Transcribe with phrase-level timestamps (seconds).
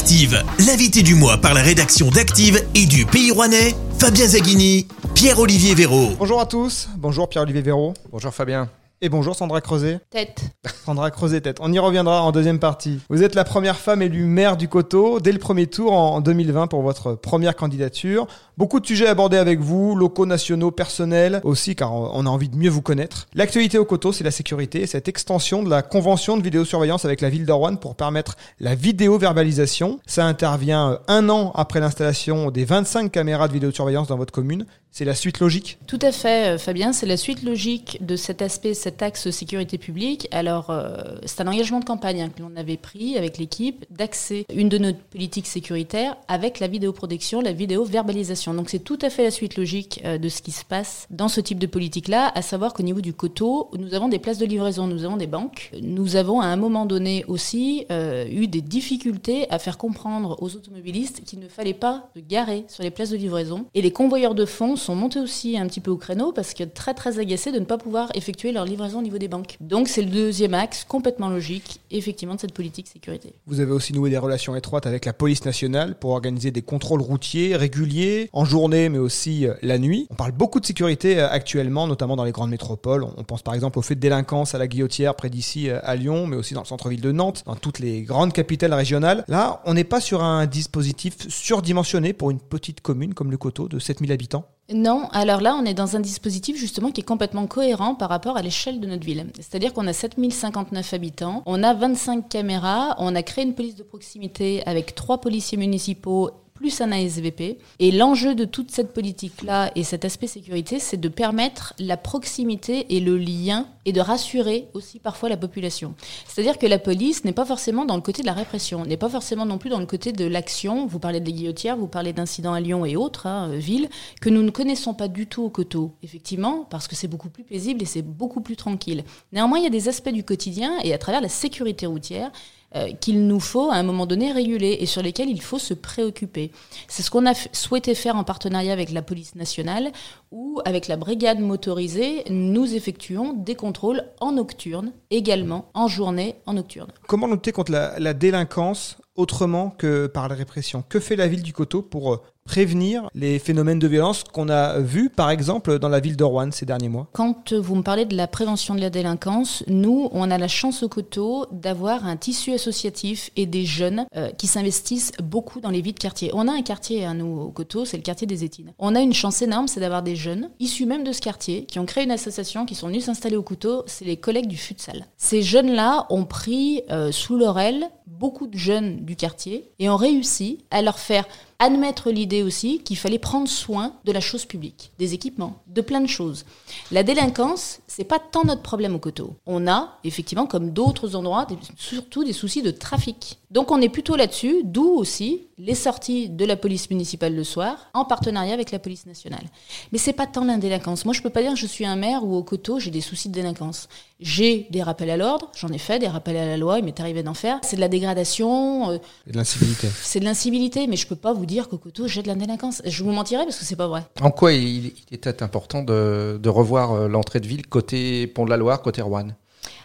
[0.00, 5.74] Active, l'invité du mois par la rédaction d'Active et du Pays Rouennais, Fabien Zaghini, Pierre-Olivier
[5.74, 6.12] Véraud.
[6.18, 7.92] Bonjour à tous, bonjour Pierre-Olivier Véraud.
[8.10, 8.70] Bonjour Fabien.
[9.02, 9.98] Et bonjour Sandra Creuset.
[10.10, 10.42] Tête.
[10.84, 11.56] Sandra Creuset tête.
[11.62, 13.00] On y reviendra en deuxième partie.
[13.08, 16.66] Vous êtes la première femme élue maire du Coteau dès le premier tour en 2020
[16.66, 18.26] pour votre première candidature.
[18.58, 22.56] Beaucoup de sujets abordés avec vous, locaux, nationaux, personnels aussi, car on a envie de
[22.58, 23.26] mieux vous connaître.
[23.32, 27.22] L'actualité au Coteau, c'est la sécurité et cette extension de la convention de vidéosurveillance avec
[27.22, 29.98] la ville d'Orwan pour permettre la vidéo-verbalisation.
[30.04, 34.66] Ça intervient un an après l'installation des 25 caméras de vidéosurveillance dans votre commune.
[34.92, 36.92] C'est la suite logique Tout à fait, Fabien.
[36.92, 40.26] C'est la suite logique de cet aspect, cet axe sécurité publique.
[40.32, 44.46] Alors, euh, c'est un engagement de campagne hein, que l'on avait pris avec l'équipe d'axer
[44.52, 48.52] une de nos politiques sécuritaires avec la vidéoprotection, la vidéo-verbalisation.
[48.52, 51.28] Donc, c'est tout à fait la suite logique euh, de ce qui se passe dans
[51.28, 54.46] ce type de politique-là, à savoir qu'au niveau du coteau, nous avons des places de
[54.46, 55.70] livraison, nous avons des banques.
[55.80, 60.56] Nous avons à un moment donné aussi euh, eu des difficultés à faire comprendre aux
[60.56, 63.66] automobilistes qu'il ne fallait pas se garer sur les places de livraison.
[63.74, 66.64] Et les convoyeurs de fonds sont montés aussi un petit peu au créneau parce que
[66.64, 69.56] très très agacés de ne pas pouvoir effectuer leur livraison au niveau des banques.
[69.60, 73.34] Donc c'est le deuxième axe complètement logique, effectivement, de cette politique sécurité.
[73.46, 77.02] Vous avez aussi noué des relations étroites avec la police nationale pour organiser des contrôles
[77.02, 80.06] routiers réguliers, en journée mais aussi euh, la nuit.
[80.10, 83.04] On parle beaucoup de sécurité euh, actuellement, notamment dans les grandes métropoles.
[83.16, 85.96] On pense par exemple au fait de délinquance à la Guillotière près d'ici euh, à
[85.96, 89.24] Lyon, mais aussi dans le centre-ville de Nantes, dans toutes les grandes capitales régionales.
[89.28, 93.68] Là, on n'est pas sur un dispositif surdimensionné pour une petite commune comme le Coteau
[93.68, 94.44] de 7000 habitants?
[94.72, 98.36] Non, alors là, on est dans un dispositif justement qui est complètement cohérent par rapport
[98.36, 99.26] à l'échelle de notre ville.
[99.36, 103.82] C'est-à-dire qu'on a 7059 habitants, on a 25 caméras, on a créé une police de
[103.82, 107.56] proximité avec trois policiers municipaux plus un ASVP.
[107.78, 112.94] Et l'enjeu de toute cette politique-là et cet aspect sécurité, c'est de permettre la proximité
[112.94, 115.94] et le lien et de rassurer aussi parfois la population.
[116.26, 119.08] C'est-à-dire que la police n'est pas forcément dans le côté de la répression, n'est pas
[119.08, 120.86] forcément non plus dans le côté de l'action.
[120.86, 123.88] Vous parlez des guillotières, vous parlez d'incidents à Lyon et autres hein, villes
[124.20, 127.42] que nous ne connaissons pas du tout au coteau, effectivement, parce que c'est beaucoup plus
[127.42, 129.04] paisible et c'est beaucoup plus tranquille.
[129.32, 132.30] Néanmoins, il y a des aspects du quotidien et à travers la sécurité routière
[132.76, 135.74] euh, qu'il nous faut à un moment donné réguler et sur lesquels il faut se
[135.74, 136.52] préoccuper.
[136.86, 139.90] C'est ce qu'on a souhaité faire en partenariat avec la police nationale
[140.30, 146.52] où, avec la brigade motorisée, nous effectuons des contrôles en nocturne, également en journée, en
[146.52, 146.92] nocturne.
[147.08, 150.84] Comment lutter contre la, délinquance autrement que par la répression?
[150.88, 154.78] Que fait la ville du Coteau pour euh, prévenir les phénomènes de violence qu'on a
[154.80, 158.16] vus, par exemple, dans la ville de ces derniers mois Quand vous me parlez de
[158.16, 162.52] la prévention de la délinquance, nous, on a la chance au Coteau d'avoir un tissu
[162.52, 166.30] associatif et des jeunes euh, qui s'investissent beaucoup dans les vies de quartier.
[166.34, 168.72] On a un quartier, à nous, au Coteau, c'est le quartier des Étines.
[168.78, 171.78] On a une chance énorme, c'est d'avoir des jeunes, issus même de ce quartier, qui
[171.78, 175.06] ont créé une association, qui sont venus s'installer au Coteau, c'est les collègues du futsal.
[175.16, 179.96] Ces jeunes-là ont pris euh, sous leur aile beaucoup de jeunes du quartier et ont
[179.96, 181.26] réussi à leur faire
[181.60, 186.00] admettre l'idée aussi qu'il fallait prendre soin de la chose publique, des équipements, de plein
[186.00, 186.44] de choses.
[186.90, 189.36] La délinquance, c'est pas tant notre problème au coteau.
[189.46, 193.38] On a effectivement, comme d'autres endroits, surtout des soucis de trafic.
[193.50, 197.90] Donc on est plutôt là-dessus, d'où aussi les sorties de la police municipale le soir,
[197.94, 199.44] en partenariat avec la police nationale.
[199.92, 201.04] Mais c'est pas tant la délinquance.
[201.04, 203.00] Moi, je peux pas dire que je suis un maire où au coteau j'ai des
[203.00, 203.88] soucis de délinquance.
[204.20, 206.98] J'ai des rappels à l'ordre, j'en ai fait des rappels à la loi, il m'est
[207.00, 207.58] arrivé d'en faire.
[207.62, 208.90] C'est de la dégradation.
[208.90, 209.88] Euh, de l'incivilité.
[210.02, 212.82] C'est de l'incivilité, mais je peux pas vous dire qu'au coteau j'ai de la délinquance.
[212.84, 214.02] Je vous mentirais parce que c'est pas vrai.
[214.20, 218.44] En quoi il, il était important de, de revoir euh, l'entrée de ville côté Pont
[218.44, 219.28] de la Loire, côté Rouen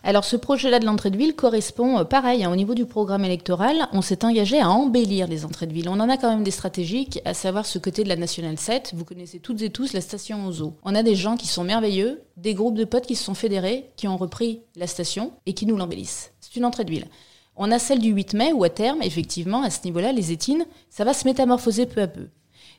[0.05, 3.25] alors ce projet-là de l'entrée de ville correspond, euh, pareil, hein, au niveau du programme
[3.25, 5.89] électoral, on s'est engagé à embellir les entrées de ville.
[5.89, 8.93] On en a quand même des stratégiques, à savoir ce côté de la Nationale 7.
[8.95, 10.75] Vous connaissez toutes et tous la station aux eaux.
[10.83, 13.89] On a des gens qui sont merveilleux, des groupes de potes qui se sont fédérés,
[13.95, 16.33] qui ont repris la station et qui nous l'embellissent.
[16.39, 17.07] C'est une entrée de ville.
[17.55, 20.67] On a celle du 8 mai où à terme, effectivement, à ce niveau-là, les étines,
[20.91, 22.27] ça va se métamorphoser peu à peu.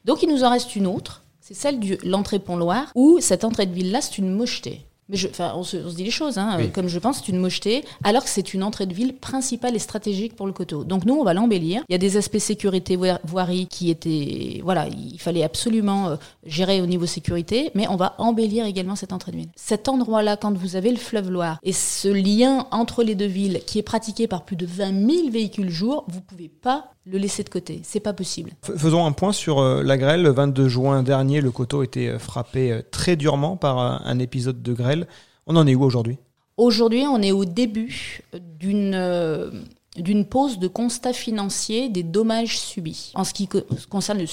[0.04, 3.66] Donc il nous en reste une autre, c'est celle de l'entrée Pont-Loire, où cette entrée
[3.66, 4.86] de ville-là, c'est une mocheté.
[5.09, 7.39] Mais je, on, se, on se dit les choses, hein, comme je pense, c'est une
[7.39, 10.84] mocheté, alors que c'est une entrée de ville principale et stratégique pour le coteau.
[10.84, 11.83] Donc nous, on va l'embellir.
[11.89, 16.80] Il y a des aspects sécurité voirie qui étaient, voilà, il fallait absolument euh, gérer
[16.80, 19.48] au niveau sécurité, mais on va embellir également cette entrée de ville.
[19.54, 23.60] Cet endroit-là, quand vous avez le fleuve Loire et ce lien entre les deux villes
[23.66, 27.44] qui est pratiqué par plus de 20 000 véhicules jour, vous pouvez pas le laisser
[27.44, 27.80] de côté.
[27.84, 28.50] C'est pas possible.
[28.76, 30.22] Faisons un point sur euh, la grêle.
[30.22, 34.62] Le 22 juin dernier, le coteau était euh, frappé euh, très durement par un épisode
[34.62, 35.06] de grêle.
[35.47, 36.18] On en est où aujourd'hui?
[36.56, 38.22] Aujourd'hui, on est au début
[38.58, 39.64] d'une
[39.97, 43.12] d'une pause de constat financier des dommages subis.
[43.14, 43.48] En ce qui
[43.88, 44.26] concerne le,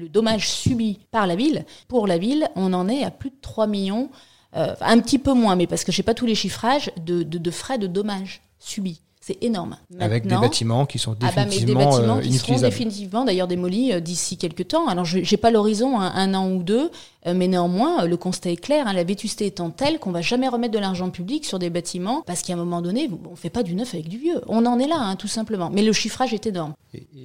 [0.00, 3.36] le, dommage subi par la ville, pour la ville, on en est à plus de
[3.42, 4.08] 3 millions,
[4.54, 7.36] un petit peu moins, mais parce que je n'ai pas tous les chiffrages, de, de,
[7.36, 9.02] de frais de dommages subis.
[9.22, 9.76] C'est énorme.
[9.98, 13.24] Avec des bâtiments qui sont ah bah, mais des définitivement bâtiments euh, qui seront définitivement
[13.26, 14.88] d'ailleurs démolis euh, d'ici quelques temps.
[14.88, 18.16] Alors je j'ai pas l'horizon un, un an ou deux, euh, mais néanmoins euh, le
[18.16, 18.86] constat est clair.
[18.86, 22.22] hein, la vétusté étant telle qu'on va jamais remettre de l'argent public sur des bâtiments
[22.26, 24.40] parce qu'à un moment donné, on fait pas du neuf avec du vieux.
[24.48, 25.70] On en est là, hein, tout simplement.
[25.70, 26.72] Mais le chiffrage est énorme.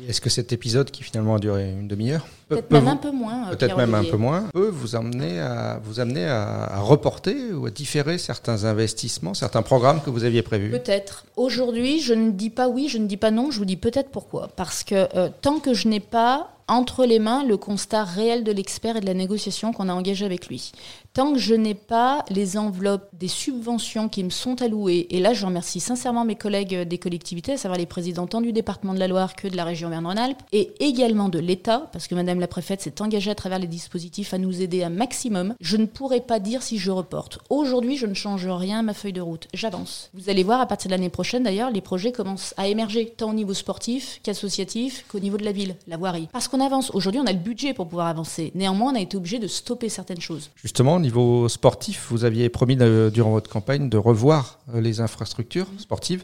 [0.07, 2.89] Est-ce que cet épisode, qui finalement a duré une demi-heure, peut- Peut-être peut même vous-
[2.91, 3.47] un peu moins.
[3.47, 7.51] euh, peut-être même un peu moins, peut vous amener à vous amener à, à reporter
[7.53, 10.69] ou à différer certains investissements, certains programmes que vous aviez prévus?
[10.71, 11.25] Peut-être.
[11.35, 14.09] Aujourd'hui, je ne dis pas oui, je ne dis pas non, je vous dis peut-être
[14.09, 14.49] pourquoi.
[14.55, 18.51] Parce que euh, tant que je n'ai pas entre les mains le constat réel de
[18.51, 20.71] l'expert et de la négociation qu'on a engagée avec lui,
[21.15, 25.33] tant que je n'ai pas les enveloppes des subventions qui me sont allouées, et là
[25.33, 28.99] je remercie sincèrement mes collègues des collectivités, à savoir les présidents tant du département de
[28.99, 32.49] la Loire que de la région Verne-Rhône-Alpes, et également de l'État, parce que Madame la
[32.49, 36.19] préfète s'est engagée à travers les dispositifs à nous aider un maximum, je ne pourrais
[36.19, 37.39] pas dire si je reporte.
[37.49, 40.09] Aujourd'hui, je ne change rien à ma feuille de route, j'avance.
[40.13, 43.29] Vous allez voir, à partir de l'année prochaine d'ailleurs, les projets commencent à émerger, tant
[43.29, 46.27] au niveau sportif qu'associatif qu'au niveau de la ville, la voirie.
[46.33, 46.91] Parce qu'on avance.
[46.93, 48.51] Aujourd'hui, on a le budget pour pouvoir avancer.
[48.53, 50.49] Néanmoins, on a été obligé de stopper certaines choses.
[50.61, 55.67] Justement, niveau sportif, vous aviez promis de- durant votre campagne de revoir euh, les infrastructures
[55.77, 56.23] sportives,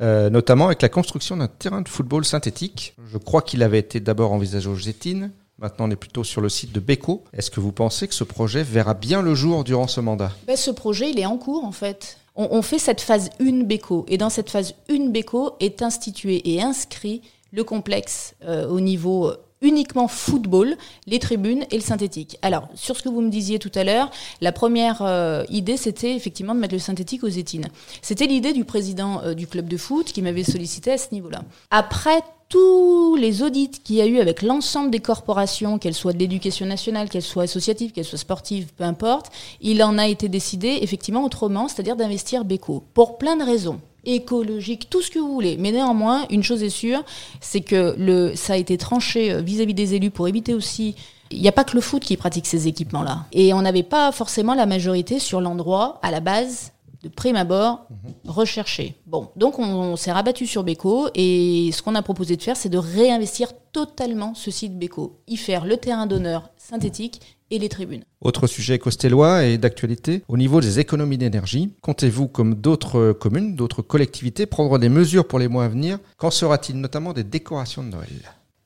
[0.00, 2.94] euh, notamment avec la construction d'un terrain de football synthétique.
[3.12, 5.30] Je crois qu'il avait été d'abord envisagé au Gétine.
[5.58, 7.22] Maintenant, on est plutôt sur le site de Beko.
[7.32, 10.32] Est-ce que vous pensez que ce projet verra bien le jour durant ce mandat?
[10.46, 12.18] Ben, ce projet, il est en cours en fait.
[12.34, 14.06] On, on fait cette phase 1 BECO.
[14.08, 17.20] Et dans cette phase 1 BECO est institué et inscrit
[17.52, 20.76] le complexe euh, au niveau euh, uniquement football,
[21.06, 22.36] les tribunes et le synthétique.
[22.42, 24.10] Alors, sur ce que vous me disiez tout à l'heure,
[24.40, 27.68] la première euh, idée, c'était effectivement de mettre le synthétique aux étines.
[28.02, 31.42] C'était l'idée du président euh, du club de foot qui m'avait sollicité à ce niveau-là.
[31.70, 36.18] Après tous les audits qu'il y a eu avec l'ensemble des corporations, qu'elles soient de
[36.18, 39.32] l'éducation nationale, qu'elles soient associatives, qu'elles soient sportives, peu importe,
[39.62, 42.84] il en a été décidé effectivement autrement, c'est-à-dire d'investir Beko.
[42.92, 45.56] Pour plein de raisons écologiques, tout ce que vous voulez.
[45.58, 47.04] Mais néanmoins, une chose est sûre,
[47.40, 50.94] c'est que le, ça a été tranché euh, vis-à-vis des élus pour éviter aussi
[51.34, 53.24] il n'y a pas que le foot qui pratique ces équipements-là.
[53.32, 56.72] Et on n'avait pas forcément la majorité sur l'endroit, à la base,
[57.02, 57.86] de prime abord,
[58.26, 58.94] recherché.
[59.06, 62.56] Bon, donc on, on s'est rabattu sur Beko et ce qu'on a proposé de faire,
[62.56, 67.20] c'est de réinvestir totalement ce site Beko, y faire le terrain d'honneur synthétique
[67.52, 68.02] et les tribunes.
[68.22, 73.82] Autre sujet costélois et d'actualité, au niveau des économies d'énergie, comptez-vous, comme d'autres communes, d'autres
[73.82, 75.98] collectivités, prendre des mesures pour les mois à venir?
[76.16, 78.08] Qu'en sera-t-il notamment des décorations de Noël?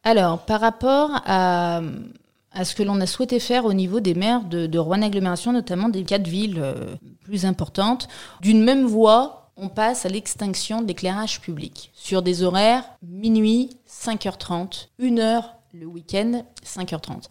[0.05, 1.83] Alors, par rapport à,
[2.53, 5.53] à ce que l'on a souhaité faire au niveau des maires de, de Rouen Agglomération,
[5.53, 6.95] notamment des quatre villes euh,
[7.25, 8.07] plus importantes,
[8.41, 14.89] d'une même voie, on passe à l'extinction de l'éclairage public sur des horaires minuit, 5h30,
[15.03, 17.25] 1 heure le week-end, 5h30.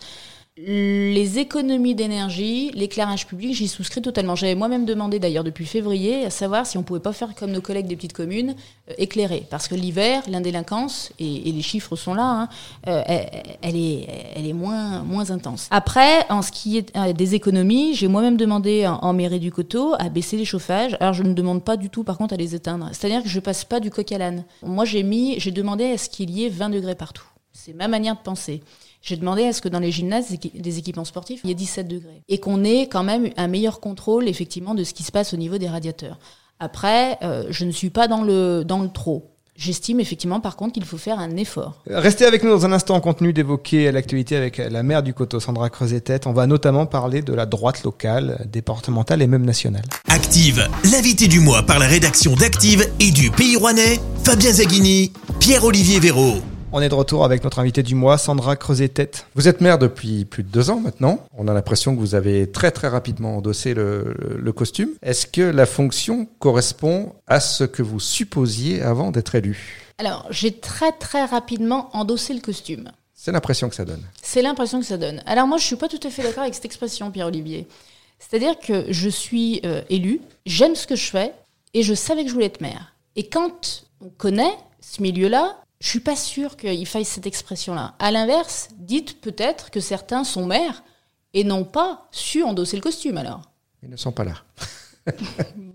[0.57, 4.37] Les économies d'énergie, l'éclairage public, j'y souscris totalement.
[4.37, 7.59] J'avais moi-même demandé d'ailleurs depuis février à savoir si on pouvait pas faire comme nos
[7.59, 8.55] collègues des petites communes,
[8.89, 9.45] euh, éclairer.
[9.49, 12.49] Parce que l'hiver, l'indélinquance, et, les chiffres sont là, hein,
[12.87, 15.67] euh, elle, elle est, elle est moins, moins intense.
[15.71, 19.51] Après, en ce qui est euh, des économies, j'ai moi-même demandé en, en mairie du
[19.51, 20.95] Coteau à baisser les chauffages.
[21.01, 22.87] Alors je ne demande pas du tout par contre à les éteindre.
[22.93, 24.45] C'est-à-dire que je passe pas du coq à l'âne.
[24.63, 27.25] Moi j'ai mis, j'ai demandé à ce qu'il y ait 20 degrés partout.
[27.57, 28.61] C'est ma manière de penser.
[29.01, 31.51] J'ai demandé à ce que dans les gymnases, des équi- des équipements sportifs, il y
[31.51, 32.21] ait 17 degrés.
[32.27, 35.37] Et qu'on ait quand même un meilleur contrôle, effectivement, de ce qui se passe au
[35.37, 36.17] niveau des radiateurs.
[36.59, 39.31] Après, euh, je ne suis pas dans le, dans le trop.
[39.55, 41.81] J'estime effectivement, par contre, qu'il faut faire un effort.
[41.87, 45.69] Restez avec nous dans un instant, contenu d'évoquer l'actualité avec la maire du Coteau, Sandra
[45.69, 46.27] Creuset-Tête.
[46.27, 49.83] On va notamment parler de la droite locale, départementale et même nationale.
[50.09, 56.01] Active, l'invité du mois par la rédaction d'Active et du Pays Rouennais, Fabien Zaghini, Pierre-Olivier
[56.01, 56.41] Véraud.
[56.77, 59.27] On est de retour avec notre invité du mois, Sandra Creuset-Tête.
[59.33, 61.25] Vous êtes maire depuis plus de deux ans maintenant.
[61.37, 64.89] On a l'impression que vous avez très très rapidement endossé le, costume.
[65.01, 69.85] Est-ce que la fonction correspond à ce que vous supposiez avant d'être élu?
[69.99, 72.91] Alors, j'ai très très rapidement endossé le costume.
[73.13, 74.03] C'est l'impression que ça donne.
[74.21, 75.23] C'est l'impression que ça donne.
[75.25, 77.67] Alors moi, je suis pas tout à fait d'accord avec cette expression, Pierre-Olivier.
[78.19, 81.31] C'est-à-dire que je suis euh, élu, j'aime ce que je fais,
[81.73, 82.93] et je savais que je voulais être maire.
[83.15, 85.55] Et quand on connaît ce milieu-là,
[85.85, 87.93] je suis pas sûre qu'il faille cette expression-là.
[87.99, 90.83] À l'inverse, dites peut-être que certains sont maires
[91.35, 93.41] et n'ont pas su endosser le costume alors.
[93.83, 94.33] Ils ne sont pas là.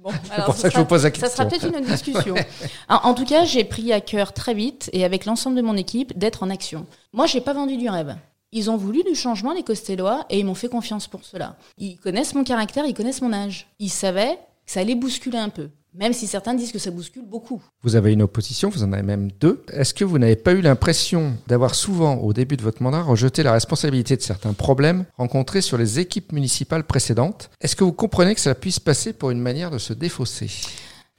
[0.02, 1.70] Bon, C'est pour ça que je vous pose la Ça sera question.
[1.70, 2.34] peut-être une autre discussion.
[2.88, 5.76] en, en tout cas, j'ai pris à cœur très vite et avec l'ensemble de mon
[5.76, 6.86] équipe d'être en action.
[7.12, 8.16] Moi, j'ai pas vendu du rêve.
[8.50, 11.56] Ils ont voulu du changement, les Costellois, et ils m'ont fait confiance pour cela.
[11.78, 13.68] Ils connaissent mon caractère, ils connaissent mon âge.
[13.78, 15.68] Ils savaient que ça allait bousculer un peu.
[15.94, 17.60] Même si certains disent que ça bouscule beaucoup.
[17.82, 19.64] Vous avez une opposition, vous en avez même deux.
[19.72, 23.42] Est-ce que vous n'avez pas eu l'impression d'avoir souvent, au début de votre mandat, rejeté
[23.42, 27.50] la responsabilité de certains problèmes rencontrés sur les équipes municipales précédentes?
[27.60, 30.50] Est-ce que vous comprenez que cela puisse passer pour une manière de se défausser?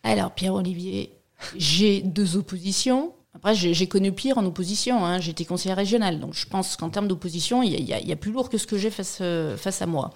[0.03, 1.17] Alors, Pierre-Olivier,
[1.55, 3.13] J'ai deux oppositions.
[3.33, 5.05] Après, j'ai connu pire en opposition.
[5.05, 5.19] Hein.
[5.19, 6.19] J'étais conseillère régionale.
[6.19, 8.77] Donc, je pense qu'en termes d'opposition, il y, y, a plus lourd que ce que
[8.77, 10.11] j'ai face, euh, face à moi.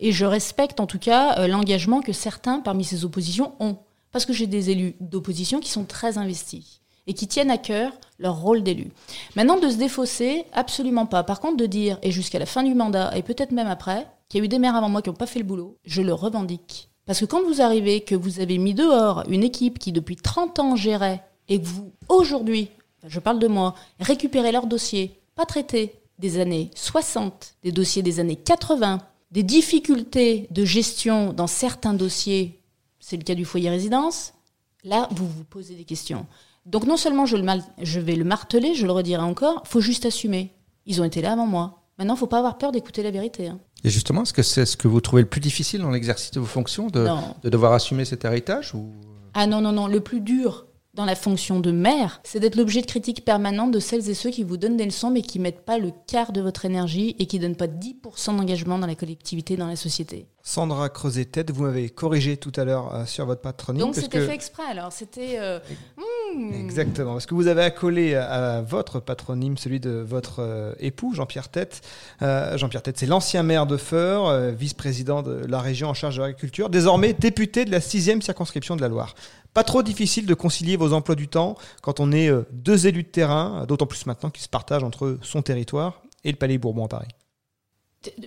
[0.00, 3.78] Et je respecte en tout cas euh, l'engagement que certains parmi ces oppositions ont.
[4.16, 7.92] Parce que j'ai des élus d'opposition qui sont très investis et qui tiennent à cœur
[8.18, 8.90] leur rôle d'élu.
[9.34, 11.22] Maintenant, de se défausser, absolument pas.
[11.22, 14.38] Par contre, de dire, et jusqu'à la fin du mandat, et peut-être même après, qu'il
[14.38, 16.14] y a eu des maires avant moi qui n'ont pas fait le boulot, je le
[16.14, 16.88] revendique.
[17.04, 20.60] Parce que quand vous arrivez, que vous avez mis dehors une équipe qui depuis 30
[20.60, 22.70] ans gérait, et que vous, aujourd'hui,
[23.06, 28.18] je parle de moi, récupérez leurs dossiers, pas traités, des années 60, des dossiers des
[28.18, 28.96] années 80,
[29.30, 32.62] des difficultés de gestion dans certains dossiers,
[33.08, 34.34] c'est le cas du foyer résidence,
[34.82, 36.26] là, vous vous posez des questions.
[36.64, 37.46] Donc non seulement je, le
[37.80, 40.52] je vais le marteler, je le redirai encore, faut juste assumer.
[40.86, 41.84] Ils ont été là avant moi.
[41.98, 43.46] Maintenant, faut pas avoir peur d'écouter la vérité.
[43.46, 43.60] Hein.
[43.84, 46.40] Et justement, est-ce que c'est ce que vous trouvez le plus difficile dans l'exercice de
[46.40, 47.06] vos fonctions, de,
[47.44, 48.92] de devoir assumer cet héritage ou...
[49.34, 49.86] Ah non, non, non.
[49.86, 53.78] Le plus dur, dans la fonction de maire, c'est d'être l'objet de critiques permanentes de
[53.78, 56.40] celles et ceux qui vous donnent des leçons mais qui mettent pas le quart de
[56.40, 60.26] votre énergie et qui donnent pas 10% d'engagement dans la collectivité, dans la société.
[60.42, 63.82] Sandra Creuset-Tête, vous m'avez corrigé tout à l'heure euh, sur votre patronyme.
[63.82, 65.38] Donc c'était fait exprès alors, c'était...
[65.40, 65.58] Euh,
[65.98, 66.54] hmm.
[66.54, 71.48] Exactement, parce que vous avez accolé à, votre patronyme celui de votre euh, époux, Jean-Pierre
[71.48, 71.82] Tête.
[72.20, 76.70] Jean-Pierre Tête, c'est l'ancien maire de Feur, vice-président de la région en charge de l'agriculture,
[76.70, 79.14] désormais député de la sixième circonscription de la Loire.
[79.56, 83.08] Pas trop difficile de concilier vos emplois du temps quand on est deux élus de
[83.08, 86.88] terrain, d'autant plus maintenant qu'ils se partagent entre son territoire et le Palais Bourbon à
[86.88, 87.08] Paris.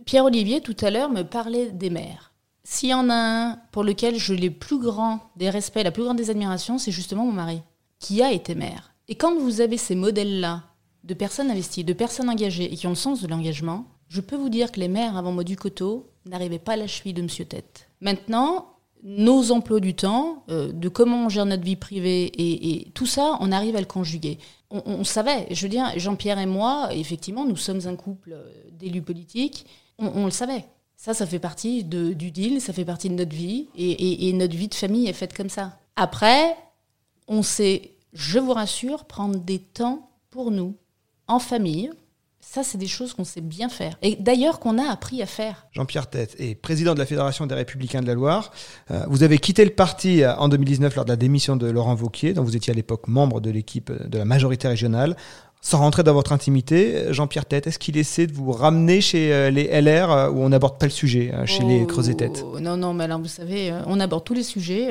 [0.08, 2.34] Pierre-Olivier, tout à l'heure, me parlait des maires.
[2.64, 6.02] S'il y en a un pour lequel je l'ai plus grand des respects, la plus
[6.02, 7.62] grande des admirations, c'est justement mon mari,
[8.00, 8.96] qui a été maire.
[9.08, 10.64] Et quand vous avez ces modèles-là,
[11.04, 14.36] de personnes investies, de personnes engagées et qui ont le sens de l'engagement, je peux
[14.36, 17.22] vous dire que les maires avant moi du coteau n'arrivaient pas à la cheville de
[17.22, 17.88] Monsieur Tête.
[18.02, 23.06] Maintenant, nos emplois du temps, euh, de comment on gère notre vie privée et, tout
[23.06, 24.40] ça, on arrive à le conjuguer.
[24.72, 29.02] On, savait, je veux dire, Jean-Pierre et moi, effectivement, nous sommes un couple euh, d'élus
[29.02, 29.66] politiques,
[29.98, 30.66] on, le savait.
[30.96, 34.56] Ça, ça fait partie du deal, ça fait partie de notre vie et, et notre
[34.56, 35.80] vie de famille est faite comme ça.
[35.96, 36.56] Après,
[37.28, 40.76] on sait, je vous rassure, prendre des temps pour nous,
[41.28, 41.90] en famille,
[42.52, 43.96] ça, c'est des choses qu'on sait bien faire.
[44.02, 45.68] Et d'ailleurs, qu'on a appris à faire.
[45.72, 48.52] Jean-Pierre Tête est président de la Fédération des Républicains de la Loire.
[48.90, 51.94] Euh, vous avez quitté le parti euh, en 2019 lors de la démission de Laurent
[51.94, 55.16] Vauquier, dont vous étiez à l'époque membre de l'équipe de la majorité régionale.
[55.62, 59.52] Sans rentrer dans votre intimité, Jean-Pierre Tête, est-ce qu'il essaie de vous ramener chez euh,
[59.52, 63.04] les LR où on n'aborde pas le sujet, chez les Creuset Tête Non, non, mais
[63.04, 64.90] alors vous savez, on aborde tous les sujets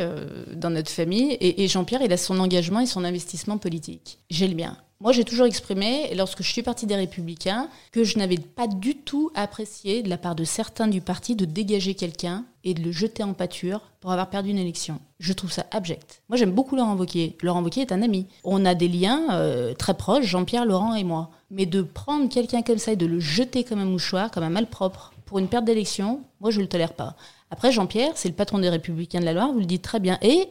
[0.55, 4.21] dans notre famille et, et Jean-Pierre, il a son engagement et son investissement politique.
[4.31, 4.77] J'ai le mien.
[5.01, 8.97] Moi, j'ai toujours exprimé, lorsque je suis partie des Républicains, que je n'avais pas du
[8.97, 12.91] tout apprécié de la part de certains du parti de dégager quelqu'un et de le
[12.91, 14.99] jeter en pâture pour avoir perdu une élection.
[15.21, 16.23] Je trouve ça abject.
[16.29, 17.37] Moi, j'aime beaucoup Laurent Wauquiez.
[17.43, 18.27] Laurent Wauquiez est un ami.
[18.43, 21.31] On a des liens euh, très proches, Jean-Pierre, Laurent et moi.
[21.53, 24.51] Mais de prendre quelqu'un comme ça et de le jeter comme un mouchoir, comme un
[24.51, 27.15] malpropre, pour une perte d'élection, moi, je ne le tolère pas.
[27.53, 30.19] Après, Jean-Pierre, c'est le patron des Républicains de la Loire, vous le dites très bien.
[30.23, 30.49] Et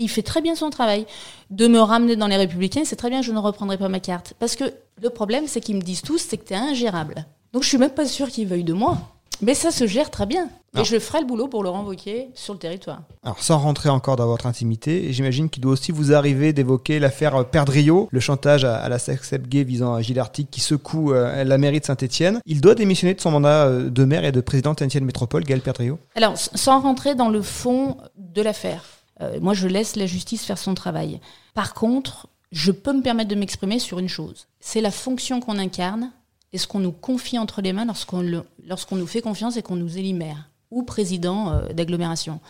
[0.00, 1.06] il fait très bien son travail.
[1.50, 4.34] De me ramener dans les Républicains, c'est très bien, je ne reprendrai pas ma carte.
[4.38, 4.64] Parce que
[5.00, 7.26] le problème, c'est qu'ils me disent tous, c'est que tu es ingérable.
[7.52, 8.98] Donc je suis même pas sûre qu'ils veuillent de moi.
[9.42, 10.48] Mais ça se gère très bien.
[10.78, 13.00] Et je ferai le boulot pour le renvoquer sur le territoire.
[13.24, 17.44] Alors, sans rentrer encore dans votre intimité, j'imagine qu'il doit aussi vous arriver d'évoquer l'affaire
[17.46, 21.58] Perdrio, le chantage à, la sex gay visant à Gilles Artic qui secoue euh, la
[21.58, 22.40] mairie de Saint-Etienne.
[22.46, 25.42] Il doit démissionner de son mandat euh, de maire et de président de Saint-Etienne Métropole,
[25.42, 28.84] Gaël Perdrio Alors, sans rentrer dans le fond de l'affaire,
[29.20, 31.20] euh, moi, je laisse la justice faire son travail.
[31.54, 34.46] Par contre, je peux me permettre de m'exprimer sur une chose.
[34.60, 36.12] C'est la fonction qu'on incarne
[36.52, 39.98] et ce qu'on nous confie entre les mains lorsqu'on nous fait confiance et qu'on nous
[39.98, 42.40] élit maire ou président euh, d'agglomération,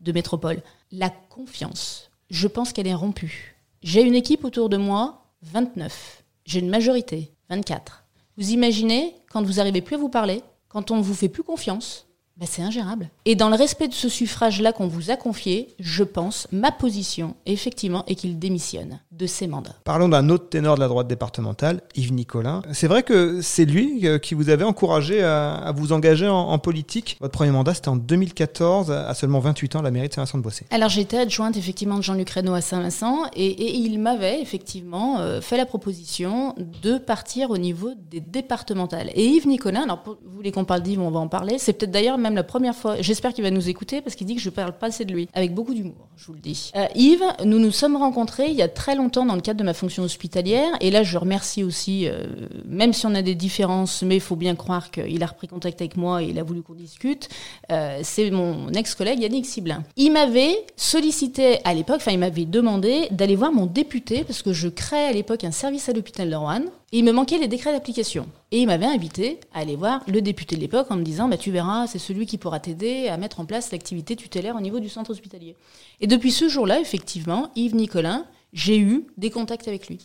[0.00, 0.62] de métropole.
[0.92, 3.56] La confiance, je pense qu'elle est rompue.
[3.82, 6.24] J'ai une équipe autour de moi, 29.
[6.44, 8.04] J'ai une majorité, 24.
[8.36, 11.42] Vous imaginez, quand vous n'arrivez plus à vous parler, quand on ne vous fait plus
[11.42, 12.06] confiance,
[12.40, 13.10] bah, c'est ingérable.
[13.26, 17.36] Et dans le respect de ce suffrage-là qu'on vous a confié, je pense, ma position,
[17.44, 19.74] effectivement, est qu'il démissionne de ses mandats.
[19.84, 22.62] Parlons d'un autre ténor de la droite départementale, Yves Nicolin.
[22.72, 27.16] C'est vrai que c'est lui euh, qui vous avait encouragé à, vous engager en, politique.
[27.20, 30.66] Votre premier mandat, c'était en 2014, à seulement 28 ans, à la mairie de Saint-Vincent-de-Boissé.
[30.70, 35.56] Alors j'étais adjointe, effectivement, de Jean-Luc Reynaud à Saint-Vincent, et, il m'avait, effectivement, euh, fait
[35.56, 39.10] la proposition de partir au niveau des départementales.
[39.14, 41.90] Et Yves Nicolin, alors vous voulez qu'on parle d'Yves, on va en parler, c'est peut-être
[41.90, 43.00] d'ailleurs même même la première fois.
[43.00, 45.28] J'espère qu'il va nous écouter parce qu'il dit que je parle pas assez de lui.
[45.34, 46.70] Avec beaucoup d'humour, je vous le dis.
[46.76, 49.64] Euh, Yves, nous nous sommes rencontrés il y a très longtemps dans le cadre de
[49.64, 50.70] ma fonction hospitalière.
[50.80, 52.26] Et là, je remercie aussi, euh,
[52.64, 55.80] même si on a des différences, mais il faut bien croire qu'il a repris contact
[55.80, 57.28] avec moi et il a voulu qu'on discute.
[57.70, 59.82] Euh, c'est mon ex-collègue Yannick Siblin.
[59.96, 64.52] Il m'avait sollicité à l'époque, enfin, il m'avait demandé d'aller voir mon député parce que
[64.52, 66.62] je crée à l'époque un service à l'hôpital de Rouen.
[66.92, 68.26] Et il me manquait les décrets d'application.
[68.50, 71.36] Et il m'avait invité à aller voir le député de l'époque en me disant bah,
[71.36, 74.80] Tu verras, c'est celui qui pourra t'aider à mettre en place l'activité tutélaire au niveau
[74.80, 75.54] du centre hospitalier.
[76.00, 79.98] Et depuis ce jour-là, effectivement, Yves Nicolin, j'ai eu des contacts avec lui.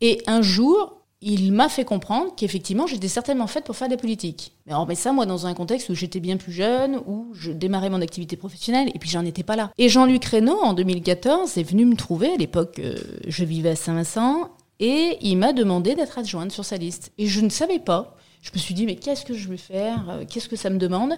[0.00, 3.98] Et un jour, il m'a fait comprendre qu'effectivement, j'étais certainement faite pour faire de la
[3.98, 4.52] politique.
[4.66, 7.50] Mais alors, mais ça, moi, dans un contexte où j'étais bien plus jeune, où je
[7.50, 9.70] démarrais mon activité professionnelle, et puis j'en étais pas là.
[9.78, 12.32] Et Jean-Luc Reynaud, en 2014, est venu me trouver.
[12.34, 14.50] À l'époque, euh, je vivais à Saint-Vincent,
[14.80, 17.12] et il m'a demandé d'être adjointe sur sa liste.
[17.16, 18.16] Et je ne savais pas.
[18.42, 20.04] Je me suis dit, mais qu'est-ce que je vais faire?
[20.10, 21.14] Euh, Qu'est-ce que ça me demande?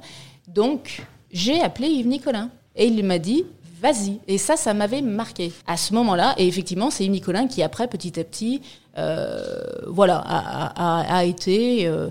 [0.46, 2.50] Donc, j'ai appelé Yves Nicolin.
[2.76, 3.44] Et il m'a dit,
[3.80, 4.21] vas-y.
[4.26, 6.35] Et ça, ça m'avait marqué à ce moment-là.
[6.38, 8.62] Et effectivement, c'est Yves Nicolin qui, après, petit à petit,
[8.99, 9.40] euh,
[9.87, 12.09] voilà, a, été euh,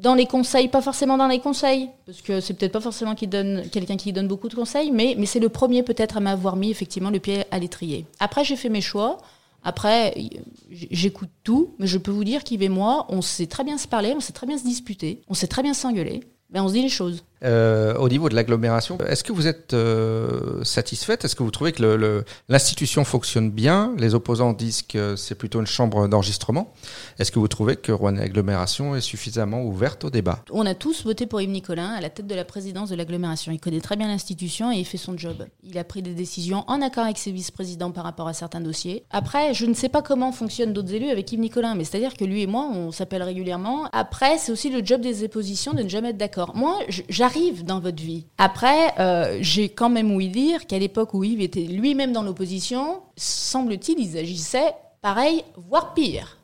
[0.00, 3.26] dans les conseils, pas forcément dans les conseils, parce que c'est peut-être pas forcément qui
[3.26, 6.56] donne quelqu'un qui donne beaucoup de conseils, mais, mais c'est le premier peut-être à m'avoir
[6.56, 8.06] mis effectivement le pied à l'étrier.
[8.20, 9.18] Après, j'ai fait mes choix.
[9.64, 10.14] Après,
[10.70, 13.88] j'écoute tout, mais je peux vous dire qu'Yves et moi, on sait très bien se
[13.88, 16.20] parler, on sait très bien se disputer, on sait très bien s'engueuler,
[16.50, 17.24] mais on se dit les choses.
[17.44, 21.24] Euh, au niveau de l'agglomération, est-ce que vous êtes euh, satisfaite?
[21.24, 23.92] Est-ce que vous trouvez que l'institution fonctionne bien?
[23.98, 26.72] Les opposants disent que c'est plutôt une chambre d'enregistrement.
[27.18, 30.42] Est-ce que vous trouvez que Rouen Agglomération est suffisamment ouverte au débat?
[30.50, 33.52] On a tous voté pour Yves Nicolin à la tête de la présidence de l'agglomération.
[33.52, 35.46] Il connaît très bien l'institution et il fait son job.
[35.62, 39.04] Il a pris des décisions en accord avec ses vice-présidents par rapport à certains dossiers.
[39.10, 42.24] Après, je ne sais pas comment fonctionnent d'autres élus avec Yves Nicolin, mais c'est-à-dire que
[42.24, 43.88] lui et moi, on s'appelle régulièrement.
[43.92, 46.56] Après, c'est aussi le job des oppositions de ne jamais être d'accord.
[46.56, 48.26] Moi, j- j'arrive dans votre vie.
[48.38, 53.00] Après, euh, j'ai quand même ouï dire qu'à l'époque où Yves était lui-même dans l'opposition,
[53.16, 56.38] semble-t-il, ils agissaient pareil, voire pire.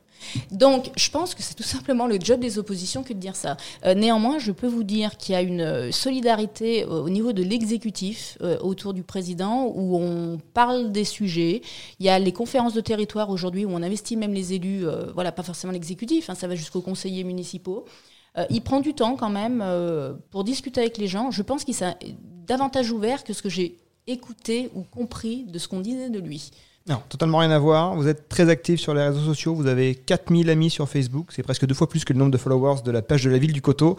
[0.51, 3.57] Donc, je pense que c'est tout simplement le job des oppositions que de dire ça.
[3.85, 7.45] Euh, néanmoins, je peux vous dire qu'il y a une solidarité euh, au niveau de
[7.45, 11.63] l'exécutif autour du président où on parle des sujets.
[12.01, 14.85] Il y a les conférences de territoire aujourd'hui où on investit même les élus,
[15.15, 17.85] voilà, pas forcément l'exécutif, hein, ça va jusqu'aux conseillers municipaux.
[18.39, 21.31] Euh, il prend du temps quand même euh, pour discuter avec les gens.
[21.31, 21.95] Je pense qu'il s'est
[22.47, 26.51] davantage ouvert que ce que j'ai écouté ou compris de ce qu'on disait de lui.
[26.89, 27.95] Non, totalement rien à voir.
[27.95, 29.55] Vous êtes très actif sur les réseaux sociaux.
[29.55, 31.29] Vous avez 4000 amis sur Facebook.
[31.31, 33.39] C'est presque deux fois plus que le nombre de followers de la page de la
[33.39, 33.97] ville du Coteau.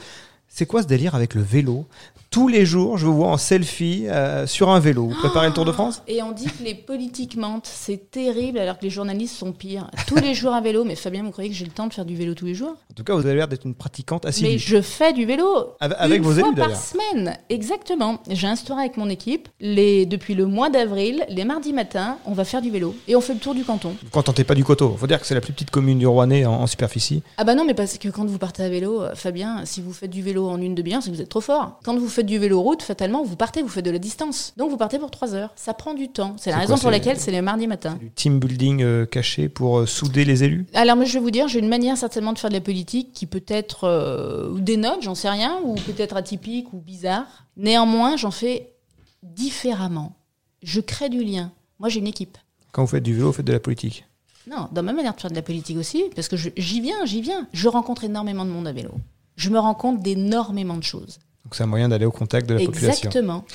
[0.55, 1.87] C'est quoi ce délire avec le vélo?
[2.29, 5.07] Tous les jours, je vous vois en selfie euh, sur un vélo.
[5.07, 6.03] Vous préparez le Tour de France?
[6.07, 9.89] Et on dit que les politiques mentent, c'est terrible, alors que les journalistes sont pires.
[10.07, 12.05] Tous les jours à vélo, mais Fabien, vous croyez que j'ai le temps de faire
[12.05, 12.75] du vélo tous les jours?
[12.91, 14.59] En tout cas, vous avez l'air d'être une pratiquante Mais assidue.
[14.59, 15.45] je fais du vélo
[15.79, 18.19] Avec- avec une vos fois élus, par semaine, exactement.
[18.29, 22.45] J'ai instauré avec mon équipe, les, depuis le mois d'avril, les mardis matins, on va
[22.45, 23.89] faire du vélo et on fait le tour du canton.
[23.89, 24.95] Vous ne contentez pas du Coteau.
[24.99, 27.23] faut dire que c'est la plus petite commune du Rouennais en, en superficie.
[27.37, 29.93] Ah bah non, mais parce que quand vous partez à vélo, euh, Fabien, si vous
[29.93, 31.79] faites du vélo en une demi-heure, c'est que vous êtes trop fort.
[31.83, 34.53] Quand vous faites du vélo route, fatalement, vous partez, vous faites de la distance.
[34.57, 35.51] Donc vous partez pour trois heures.
[35.55, 36.35] Ça prend du temps.
[36.37, 37.97] C'est la raison quoi, pour laquelle c'est les mardis matins.
[37.99, 40.65] Du team building euh, caché pour euh, souder les élus?
[40.73, 43.13] Alors moi je vais vous dire, j'ai une manière certainement de faire de la politique
[43.13, 47.25] qui peut être euh, dénote, j'en sais rien, ou peut-être atypique ou bizarre.
[47.57, 48.73] Néanmoins, j'en fais
[49.21, 50.15] différemment.
[50.61, 51.51] Je crée du lien.
[51.79, 52.37] Moi j'ai une équipe.
[52.71, 54.05] Quand vous faites du vélo, vous faites de la politique?
[54.45, 57.21] Non, dans ma manière de faire de la politique aussi, parce que j'y viens, j'y
[57.21, 57.47] viens.
[57.53, 58.91] Je rencontre énormément de monde à vélo.
[59.35, 61.19] Je me rends compte d'énormément de choses.
[61.45, 63.09] Donc c'est un moyen d'aller au contact de la population.
[63.09, 63.45] Exactement.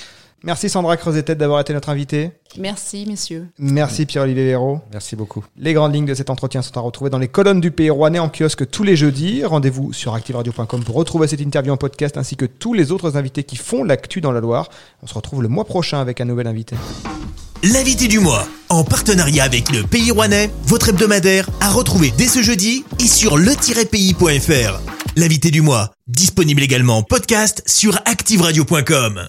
[0.44, 2.30] Merci Sandra Creusetet d'avoir été notre invitée.
[2.56, 3.48] Merci messieurs.
[3.58, 4.80] Merci Pierre-Olivier Véraud.
[4.92, 5.44] Merci beaucoup.
[5.56, 8.20] Les grandes lignes de cet entretien sont à retrouver dans les colonnes du Pays Rouennais
[8.20, 9.44] en kiosque tous les jeudis.
[9.44, 13.42] Rendez-vous sur activeradio.com pour retrouver cette interview en podcast ainsi que tous les autres invités
[13.42, 14.68] qui font l'actu dans la Loire.
[15.02, 16.76] On se retrouve le mois prochain avec un nouvel invité.
[17.64, 22.42] L'invité du mois, en partenariat avec le Pays Rouennais, votre hebdomadaire, à retrouver dès ce
[22.42, 24.97] jeudi et sur le-pays.fr.
[25.16, 29.28] L'invité du mois, disponible également en podcast sur activeradio.com.